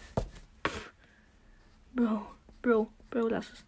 Bro, 1.94 2.28
Bro, 2.62 2.88
Bro, 3.10 3.28
lass 3.30 3.50
es. 3.50 3.66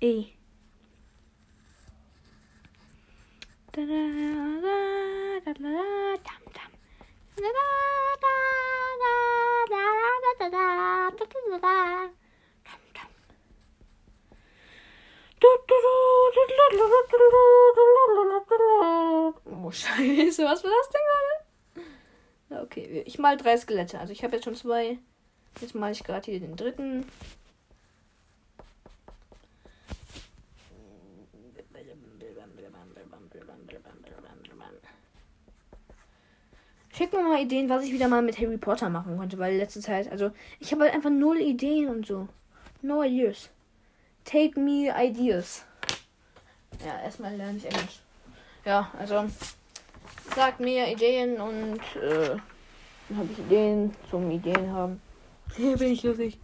Ey. 0.00 0.32
Da, 3.72 3.82
da, 3.82 3.86
da, 3.86 4.70
da, 5.44 5.52
da, 5.52 5.52
da, 5.52 6.16
dam, 6.22 6.42
dam. 6.54 6.72
Da, 7.36 7.42
da, 7.42 7.66
da, 8.22 8.34
da, 9.02 9.14
da, 9.68 9.88
da, 10.38 10.48
da, 10.48 10.48
da, 10.48 10.48
da, 10.48 10.68
da, 10.68 11.26
da. 11.58 12.12
Oh, 19.44 19.70
Scheiße, 19.70 20.44
was 20.44 20.64
war 20.64 20.70
das 20.70 20.90
denn 20.90 21.00
Okay, 22.72 23.02
ich 23.04 23.18
mal 23.18 23.36
drei 23.36 23.58
Skelette. 23.58 23.98
Also 23.98 24.14
ich 24.14 24.24
habe 24.24 24.36
jetzt 24.36 24.44
schon 24.44 24.54
zwei. 24.54 24.96
Jetzt 25.60 25.74
male 25.74 25.92
ich 25.92 26.04
gerade 26.04 26.24
hier 26.24 26.40
den 26.40 26.56
dritten. 26.56 27.04
Schickt 36.94 37.12
mir 37.12 37.22
mal 37.22 37.42
Ideen, 37.42 37.68
was 37.68 37.84
ich 37.84 37.92
wieder 37.92 38.08
mal 38.08 38.22
mit 38.22 38.38
Harry 38.38 38.56
Potter 38.56 38.88
machen 38.88 39.18
konnte, 39.18 39.38
weil 39.38 39.56
letzte 39.56 39.80
Zeit, 39.80 40.10
also 40.10 40.30
ich 40.60 40.72
habe 40.72 40.84
halt 40.84 40.94
einfach 40.94 41.10
null 41.10 41.40
Ideen 41.40 41.88
und 41.88 42.06
so. 42.06 42.28
No 42.80 43.02
ideas. 43.02 43.50
Take 44.24 44.58
me 44.58 44.94
ideas. 44.96 45.64
Ja, 46.84 47.02
erstmal 47.02 47.36
lerne 47.36 47.58
ich 47.58 47.66
Englisch. 47.66 48.00
Ja, 48.64 48.90
also 48.98 49.26
sagt 50.34 50.60
mir 50.60 50.90
Ideen 50.90 51.40
und 51.40 51.80
äh, 51.96 52.36
habe 53.16 53.28
ich 53.32 53.38
Ideen 53.38 53.92
zum 54.10 54.30
Ideen 54.30 54.72
haben. 54.72 55.00
Hier 55.56 55.76
bin 55.76 55.92
ich 55.92 56.02
lustig. 56.02 56.38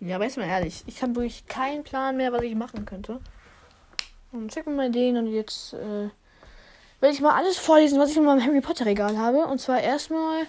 Ja, 0.00 0.16
aber 0.16 0.24
jetzt 0.24 0.36
mal 0.36 0.48
ehrlich, 0.48 0.82
ich 0.86 1.02
habe 1.02 1.14
wirklich 1.14 1.46
keinen 1.46 1.84
Plan 1.84 2.16
mehr, 2.16 2.32
was 2.32 2.42
ich 2.42 2.54
machen 2.54 2.84
könnte. 2.84 3.20
Und 4.32 4.52
check 4.52 4.66
mir 4.66 4.74
mal 4.74 4.88
Ideen 4.88 5.16
und 5.16 5.26
jetzt 5.28 5.74
äh, 5.74 6.08
will 7.00 7.10
ich 7.10 7.20
mal 7.20 7.34
alles 7.34 7.58
vorlesen, 7.58 7.98
was 7.98 8.10
ich 8.10 8.16
in 8.16 8.24
meinem 8.24 8.44
Harry 8.44 8.60
Potter 8.60 8.86
Regal 8.86 9.18
habe. 9.18 9.46
Und 9.46 9.60
zwar 9.60 9.80
erstmal 9.80 10.46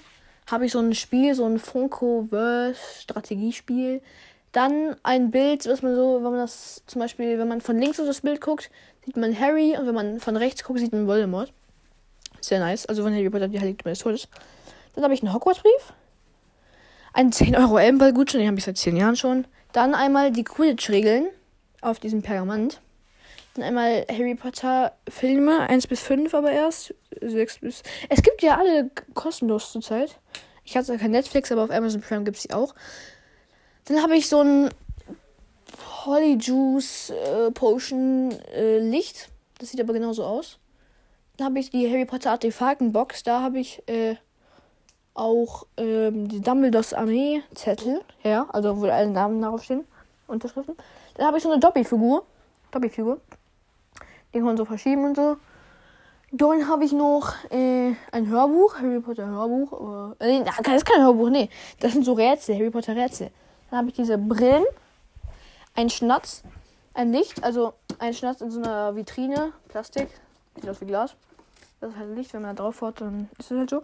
habe 0.49 0.65
ich 0.65 0.71
so 0.71 0.79
ein 0.79 0.93
Spiel, 0.95 1.35
so 1.35 1.45
ein 1.45 1.59
Funko-Verse 1.59 3.01
Strategiespiel. 3.01 4.01
Dann 4.51 4.95
ein 5.03 5.31
Bild, 5.31 5.67
was 5.67 5.81
man 5.81 5.95
so, 5.95 6.15
wenn 6.17 6.31
man 6.31 6.39
das 6.39 6.83
zum 6.85 7.01
Beispiel, 7.01 7.39
wenn 7.39 7.47
man 7.47 7.61
von 7.61 7.77
links 7.77 7.99
auf 7.99 8.05
das 8.05 8.21
Bild 8.21 8.39
guckt, 8.39 8.69
sieht 9.05 9.17
man 9.17 9.37
Harry 9.37 9.75
und 9.77 9.87
wenn 9.87 9.95
man 9.95 10.19
von 10.19 10.37
rechts 10.37 10.63
guckt, 10.63 10.79
sieht 10.79 10.93
man 10.93 11.07
Voldemort. 11.07 11.51
Sehr 12.39 12.59
nice. 12.59 12.85
Also 12.85 13.03
von 13.03 13.13
Harry 13.13 13.29
Potter, 13.29 13.47
die 13.47 13.59
Heiligtümer 13.59 13.91
des 13.91 13.99
Todes. 13.99 14.27
Dann 14.93 15.03
habe 15.03 15.13
ich 15.13 15.23
einen 15.23 15.33
Hogwarts-Brief. 15.33 15.93
Einen 17.13 17.31
10 17.31 17.55
Euro 17.55 17.77
Elbenball-Gutschein, 17.77 18.41
den 18.41 18.47
habe 18.47 18.57
ich 18.57 18.65
seit 18.65 18.77
10 18.77 18.97
Jahren 18.97 19.15
schon. 19.15 19.45
Dann 19.71 19.95
einmal 19.95 20.31
die 20.31 20.43
Quidditch-Regeln 20.43 21.27
auf 21.81 21.99
diesem 21.99 22.21
Pergament. 22.21 22.81
Dann 23.53 23.63
einmal 23.63 24.05
Harry 24.09 24.35
Potter 24.35 24.93
Filme, 25.07 25.59
1 25.61 25.87
bis 25.87 26.01
5 26.01 26.33
aber 26.33 26.51
erst. 26.51 26.95
6 27.21 27.59
bis. 27.59 27.83
Es 28.09 28.21
gibt 28.23 28.41
ja 28.41 28.57
alle 28.57 28.89
kostenlos 29.13 29.71
zurzeit. 29.71 30.19
Ich 30.63 30.75
hatte 30.75 30.97
kein 30.97 31.11
Netflix, 31.11 31.51
aber 31.51 31.63
auf 31.63 31.71
Amazon 31.71 32.01
Prime 32.01 32.23
gibt 32.23 32.37
es 32.37 32.43
die 32.43 32.53
auch. 32.53 32.73
Dann 33.85 34.01
habe 34.01 34.15
ich 34.15 34.27
so 34.27 34.41
ein 34.41 34.69
Polyjuice 36.03 37.11
äh, 37.11 37.51
Potion 37.51 38.31
äh, 38.53 38.79
Licht. 38.79 39.29
Das 39.59 39.69
sieht 39.69 39.81
aber 39.81 39.93
genauso 39.93 40.23
aus. 40.23 40.57
Dann 41.37 41.47
habe 41.47 41.59
ich 41.59 41.69
die 41.69 41.89
Harry 41.89 42.05
Potter 42.05 42.31
Artefaktenbox. 42.31 43.23
Da 43.23 43.41
habe 43.41 43.59
ich 43.59 43.87
äh, 43.87 44.15
auch 45.13 45.65
ähm, 45.77 46.27
die 46.27 46.41
Dumbledores 46.41 46.93
Armee 46.93 47.41
Zettel. 47.53 48.01
Ja, 48.23 48.47
also 48.49 48.79
wo 48.79 48.85
alle 48.85 49.09
Namen 49.09 49.41
darauf 49.41 49.63
stehen. 49.63 49.85
Unterschriften. 50.27 50.75
Dann 51.15 51.27
habe 51.27 51.37
ich 51.37 51.43
so 51.43 51.51
eine 51.51 51.59
Dobby-Figur. 51.59 52.23
Dobby-Figur. 52.71 53.19
Die 54.33 54.39
kann 54.39 54.45
man 54.45 54.57
so 54.57 54.65
verschieben 54.65 55.05
und 55.05 55.15
so. 55.15 55.37
Dann 56.31 56.67
habe 56.67 56.83
ich 56.83 56.91
noch 56.91 57.31
äh, 57.51 57.93
ein 58.11 58.27
Hörbuch, 58.27 58.79
Harry 58.79 58.99
Potter 58.99 59.27
Hörbuch. 59.27 60.15
Äh, 60.19 60.39
nee, 60.39 60.45
das 60.63 60.77
ist 60.77 60.85
kein 60.85 61.03
Hörbuch, 61.03 61.29
nee. 61.29 61.49
Das 61.79 61.93
sind 61.93 62.03
so 62.03 62.13
Rätsel, 62.13 62.55
Harry 62.55 62.71
Potter 62.71 62.95
Rätsel. 62.95 63.29
Dann 63.69 63.79
habe 63.79 63.89
ich 63.89 63.93
diese 63.93 64.17
Brillen, 64.17 64.65
ein 65.75 65.91
Schnatz, 65.91 66.43
ein 66.95 67.11
Licht, 67.11 67.43
also 67.43 67.73
ein 67.99 68.15
Schnatz 68.15 68.41
in 68.41 68.49
so 68.49 68.59
einer 68.59 68.95
Vitrine, 68.95 69.53
Plastik, 69.67 70.09
sieht 70.55 70.67
aus 70.67 70.81
wie 70.81 70.85
Glas. 70.85 71.15
Das 71.83 71.91
ist 71.91 71.99
halt 71.99 72.15
Licht, 72.15 72.33
wenn 72.33 72.43
man 72.43 72.55
da 72.55 72.63
drauf 72.63 72.81
hat, 72.81 73.01
dann 73.01 73.29
ist 73.37 73.51
es 73.51 73.57
halt 73.57 73.69
so. 73.69 73.81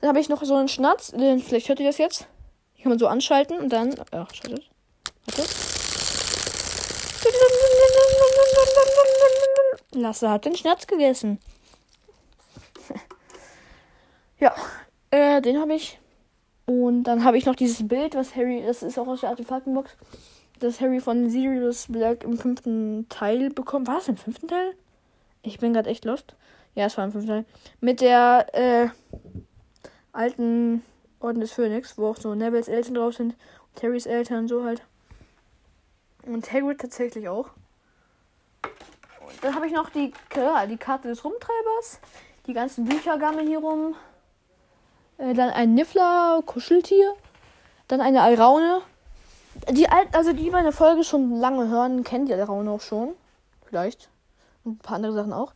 Dann 0.00 0.08
habe 0.08 0.18
ich 0.18 0.30
noch 0.30 0.42
so 0.42 0.54
einen 0.56 0.68
Schnatz, 0.68 1.12
vielleicht 1.14 1.68
hört 1.68 1.80
ihr 1.80 1.86
das 1.86 1.98
jetzt. 1.98 2.26
Den 2.74 2.84
kann 2.84 2.88
man 2.92 2.98
so 2.98 3.08
anschalten 3.08 3.58
und 3.58 3.70
dann. 3.70 3.94
Ach, 4.10 4.32
schaltet. 4.32 4.70
Warte. 5.26 5.42
Lasse 9.92 10.30
hat 10.30 10.46
den 10.46 10.56
Schnatz 10.56 10.86
gegessen. 10.86 11.40
ja, 14.40 14.54
äh, 15.10 15.42
den 15.42 15.60
habe 15.60 15.74
ich. 15.74 15.98
Und 16.64 17.02
dann 17.02 17.22
habe 17.22 17.36
ich 17.36 17.44
noch 17.44 17.54
dieses 17.54 17.86
Bild, 17.86 18.14
was 18.14 18.34
Harry, 18.34 18.62
das 18.66 18.82
ist 18.82 18.98
auch 18.98 19.08
aus 19.08 19.20
der 19.20 19.28
Artefaktenbox, 19.28 19.94
das 20.58 20.80
Harry 20.80 21.00
von 21.00 21.28
Sirius 21.28 21.88
Black 21.90 22.24
im 22.24 22.38
fünften 22.38 23.10
Teil 23.10 23.50
bekommen. 23.50 23.86
War 23.86 23.98
es 23.98 24.08
im 24.08 24.16
fünften 24.16 24.48
Teil? 24.48 24.72
Ich 25.42 25.58
bin 25.58 25.74
gerade 25.74 25.90
echt 25.90 26.06
lost. 26.06 26.34
Ja, 26.74 26.86
es 26.86 26.96
war 26.96 27.04
im 27.04 27.12
fünften 27.12 27.30
Teil. 27.30 27.44
Mit 27.80 28.00
der 28.00 28.46
äh, 28.52 28.88
alten 30.12 30.82
Orden 31.20 31.40
des 31.40 31.52
Phönix, 31.52 31.98
wo 31.98 32.08
auch 32.08 32.16
so 32.16 32.34
Nevils 32.34 32.68
Eltern 32.68 32.94
drauf 32.94 33.14
sind. 33.14 33.34
Und 33.74 33.82
Harrys 33.82 34.06
Eltern 34.06 34.48
so 34.48 34.64
halt. 34.64 34.82
Und 36.24 36.52
Hagrid 36.52 36.80
tatsächlich 36.80 37.28
auch. 37.28 37.50
Und 39.26 39.42
dann 39.42 39.54
habe 39.54 39.66
ich 39.66 39.72
noch 39.72 39.90
die, 39.90 40.12
ja, 40.36 40.66
die 40.66 40.76
Karte 40.76 41.08
des 41.08 41.24
Rumtreibers. 41.24 42.00
Die 42.46 42.54
ganzen 42.54 42.84
Bücher 42.84 43.18
gammeln 43.18 43.46
hier 43.46 43.58
rum. 43.58 43.94
Äh, 45.18 45.34
dann 45.34 45.50
ein 45.50 45.74
Niffler, 45.74 46.42
Kuscheltier. 46.44 47.14
Dann 47.88 48.00
eine 48.00 48.22
Alraune. 48.22 48.82
Die 49.70 49.88
alten, 49.88 50.14
also 50.14 50.32
die 50.32 50.50
meine 50.50 50.72
Folge 50.72 51.04
schon 51.04 51.36
lange 51.36 51.68
hören, 51.68 52.04
kennen 52.04 52.26
die 52.26 52.34
Alraune 52.34 52.70
auch 52.70 52.80
schon. 52.80 53.14
Vielleicht. 53.66 54.08
Und 54.64 54.76
ein 54.76 54.78
paar 54.78 54.96
andere 54.96 55.12
Sachen 55.12 55.32
auch. 55.32 55.52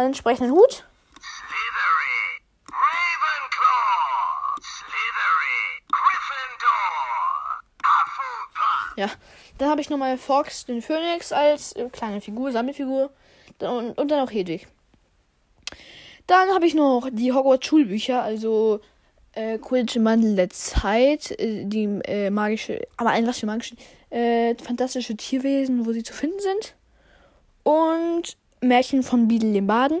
Dann 0.00 0.06
entsprechenden 0.06 0.52
Hut. 0.52 0.86
Ja. 8.96 9.10
Dann 9.58 9.68
habe 9.68 9.82
ich 9.82 9.90
nochmal 9.90 10.16
Fox, 10.16 10.64
den 10.64 10.80
Phönix, 10.80 11.32
als 11.32 11.72
äh, 11.72 11.90
kleine 11.90 12.22
Figur, 12.22 12.50
Sammelfigur. 12.50 13.10
Und, 13.60 13.98
und 13.98 14.10
dann 14.10 14.26
auch 14.26 14.32
Hedwig. 14.32 14.68
Dann 16.26 16.48
habe 16.48 16.64
ich 16.64 16.72
noch 16.72 17.10
die 17.12 17.34
Hogwarts-Schulbücher, 17.34 18.22
also 18.22 18.80
äh, 19.34 19.58
Quidditch 19.58 19.96
im 19.96 20.06
Wandel 20.06 20.34
der 20.34 20.48
Zeit, 20.48 21.38
äh, 21.38 21.66
die 21.66 21.84
äh, 22.06 22.30
magische, 22.30 22.88
aber 22.96 23.10
ein 23.10 23.26
was 23.26 23.40
für 23.40 23.46
magische, 23.46 23.76
äh, 24.08 24.54
fantastische 24.54 25.14
Tierwesen, 25.14 25.84
wo 25.84 25.92
sie 25.92 26.02
zu 26.02 26.14
finden 26.14 26.40
sind. 26.40 26.74
Und 27.64 28.38
Märchen 28.60 29.02
von 29.02 29.28
Beadle 29.28 29.52
dem 29.52 29.66
Baden. 29.66 30.00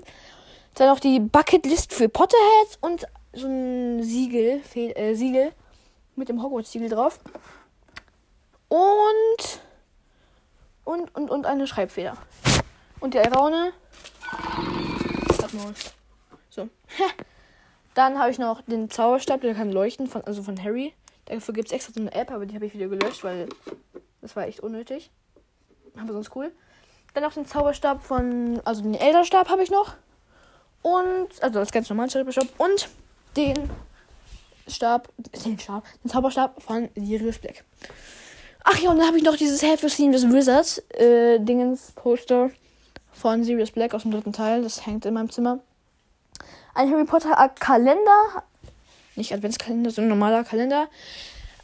Dann 0.74 0.88
noch 0.88 1.00
die 1.00 1.20
Bucketlist 1.20 1.92
für 1.92 2.08
Potterheads 2.08 2.78
und 2.80 3.06
so 3.32 3.46
ein 3.46 4.02
Siegel, 4.02 4.60
äh, 4.74 5.14
Siegel 5.14 5.52
mit 6.16 6.28
dem 6.28 6.42
Hogwarts-Siegel 6.42 6.88
drauf. 6.88 7.18
Und, 8.68 9.60
und, 10.84 11.14
und, 11.14 11.30
und 11.30 11.46
eine 11.46 11.66
Schreibfeder. 11.66 12.16
Und 13.00 13.14
die 13.14 13.18
Alraune. 13.18 13.72
So. 16.50 16.68
Dann 17.94 18.18
habe 18.18 18.30
ich 18.30 18.38
noch 18.38 18.62
den 18.62 18.90
Zauberstab, 18.90 19.40
der 19.40 19.54
kann 19.54 19.72
leuchten, 19.72 20.06
von, 20.06 20.22
also 20.22 20.42
von 20.42 20.62
Harry. 20.62 20.94
Dafür 21.24 21.54
gibt 21.54 21.68
es 21.68 21.72
extra 21.72 21.92
so 21.92 22.00
eine 22.00 22.12
App, 22.12 22.30
aber 22.30 22.46
die 22.46 22.54
habe 22.54 22.66
ich 22.66 22.74
wieder 22.74 22.88
gelöscht, 22.88 23.24
weil 23.24 23.48
das 24.20 24.36
war 24.36 24.46
echt 24.46 24.60
unnötig. 24.60 25.10
Aber 25.96 26.12
sonst 26.12 26.34
cool. 26.36 26.52
Dann 27.14 27.22
noch 27.22 27.34
den 27.34 27.46
Zauberstab 27.46 28.02
von, 28.02 28.60
also 28.64 28.82
den 28.82 28.94
Elderstab 28.94 29.48
habe 29.48 29.62
ich 29.62 29.70
noch. 29.70 29.94
Und, 30.82 31.28
also 31.40 31.58
das 31.58 31.72
ganz 31.72 31.88
normale 31.90 32.08
Zauberstab. 32.08 32.48
Und 32.58 32.88
den 33.36 33.70
Stab, 34.68 35.08
den 35.44 35.58
Stab, 35.58 35.84
den 36.04 36.10
Zauberstab 36.10 36.62
von 36.62 36.88
Sirius 36.94 37.38
Black. 37.38 37.64
Ach 38.64 38.78
ja, 38.78 38.90
und 38.90 38.98
dann 38.98 39.06
habe 39.06 39.16
ich 39.16 39.24
noch 39.24 39.36
dieses 39.36 39.62
Help 39.62 39.80
for 39.80 39.88
Seamless 39.88 40.28
Wizards 40.28 40.78
äh, 40.90 41.38
Dingens 41.40 41.92
Poster 41.92 42.50
von 43.12 43.42
Sirius 43.42 43.70
Black 43.70 43.94
aus 43.94 44.02
dem 44.02 44.10
dritten 44.10 44.32
Teil. 44.32 44.62
Das 44.62 44.86
hängt 44.86 45.06
in 45.06 45.14
meinem 45.14 45.30
Zimmer. 45.30 45.60
Ein 46.74 46.90
Harry 46.90 47.04
Potter 47.04 47.50
Kalender. 47.58 48.44
Nicht 49.16 49.32
Adventskalender, 49.32 49.90
sondern 49.90 50.10
normaler 50.10 50.44
Kalender. 50.44 50.88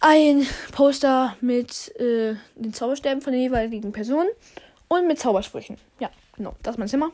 Ein 0.01 0.47
Poster 0.73 1.37
mit 1.41 1.95
äh, 1.99 2.35
den 2.55 2.75
Zauberstäben 2.75 3.23
von 3.23 3.33
den 3.33 3.43
jeweiligen 3.43 3.93
Personen. 3.93 4.29
Und 4.89 5.07
mit 5.07 5.19
Zaubersprüchen. 5.19 5.77
Ja, 5.99 6.11
genau. 6.37 6.55
Das 6.63 6.75
ist 6.75 6.79
mein 6.79 6.89
Zimmer. 6.89 7.11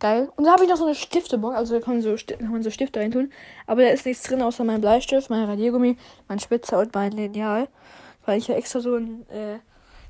Geil. 0.00 0.30
Und 0.36 0.44
da 0.44 0.52
habe 0.52 0.64
ich 0.64 0.68
noch 0.68 0.76
so 0.76 0.84
eine 0.84 0.94
Stiftebox. 0.94 1.56
Also 1.56 1.74
da 1.74 1.80
kann 1.80 1.94
man 1.94 2.02
so, 2.02 2.14
kann 2.26 2.50
man 2.50 2.62
so 2.62 2.70
Stifte 2.70 3.00
reintun. 3.00 3.32
Aber 3.66 3.82
da 3.82 3.88
ist 3.88 4.04
nichts 4.04 4.24
drin, 4.24 4.42
außer 4.42 4.64
mein 4.64 4.80
Bleistift, 4.80 5.30
mein 5.30 5.44
Radiergummi, 5.44 5.96
mein 6.28 6.38
Spitzer 6.40 6.80
und 6.80 6.94
mein 6.94 7.12
Lineal. 7.12 7.68
Weil 8.26 8.38
ich 8.38 8.48
ja 8.48 8.54
extra 8.56 8.80
so 8.80 8.96
ein, 8.96 9.28
äh, 9.30 9.58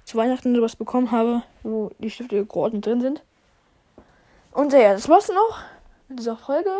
zu 0.04 0.16
Weihnachten 0.16 0.54
sowas 0.54 0.76
bekommen 0.76 1.10
habe, 1.10 1.42
wo 1.62 1.90
die 1.98 2.10
Stifte 2.10 2.44
geordnet 2.44 2.86
drin 2.86 3.00
sind. 3.00 3.22
Und 4.52 4.72
ja, 4.72 4.92
das 4.92 5.08
war's 5.08 5.26
dann 5.26 5.36
auch 5.36 5.58
mit 6.08 6.18
dieser 6.18 6.36
Folge. 6.36 6.70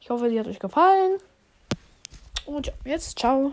Ich 0.00 0.10
hoffe, 0.10 0.28
sie 0.28 0.38
hat 0.38 0.46
euch 0.46 0.58
gefallen. 0.58 1.18
Und 2.46 2.66
ja, 2.66 2.72
jetzt 2.84 3.18
ciao. 3.18 3.52